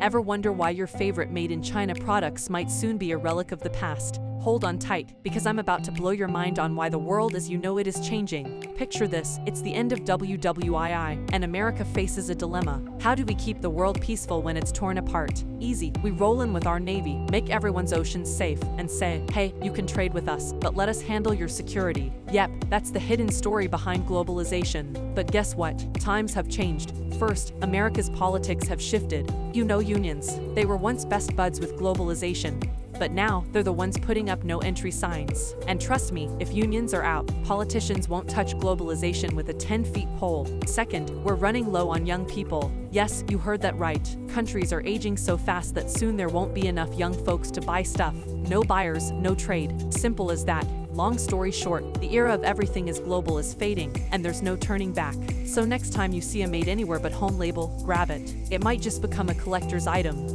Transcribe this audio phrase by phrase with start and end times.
[0.00, 3.60] Ever wonder why your favorite made in China products might soon be a relic of
[3.60, 4.20] the past?
[4.40, 7.48] Hold on tight, because I'm about to blow your mind on why the world as
[7.48, 8.60] you know it is changing.
[8.76, 12.80] Picture this it's the end of WWII, and America faces a dilemma.
[13.00, 15.42] How do we keep the world peaceful when it's torn apart?
[15.58, 15.92] Easy.
[16.02, 19.86] We roll in with our Navy, make everyone's oceans safe, and say, hey, you can
[19.86, 22.12] trade with us, but let us handle your security.
[22.30, 25.14] Yep, that's the hidden story behind globalization.
[25.14, 25.82] But guess what?
[25.94, 26.92] Times have changed.
[27.18, 29.32] First, America's politics have shifted.
[29.54, 30.38] You know unions.
[30.54, 32.62] They were once best buds with globalization.
[32.98, 35.54] But now, they're the ones putting up no entry signs.
[35.66, 40.08] And trust me, if unions are out, politicians won't touch globalization with a 10 feet
[40.16, 40.46] pole.
[40.66, 42.72] Second, we're running low on young people.
[42.90, 44.16] Yes, you heard that right.
[44.28, 47.82] Countries are aging so fast that soon there won't be enough young folks to buy
[47.82, 48.14] stuff.
[48.26, 49.92] No buyers, no trade.
[49.92, 50.66] Simple as that.
[50.96, 54.94] Long story short, the era of everything is global is fading, and there's no turning
[54.94, 55.14] back.
[55.44, 58.34] So next time you see a made anywhere but home label, grab it.
[58.50, 60.26] It might just become a collector's item.